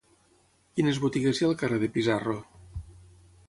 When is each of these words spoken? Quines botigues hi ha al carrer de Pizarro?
Quines 0.79 1.01
botigues 1.03 1.41
hi 1.41 1.47
ha 1.47 1.49
al 1.51 1.55
carrer 1.65 1.79
de 1.85 1.93
Pizarro? 1.99 2.37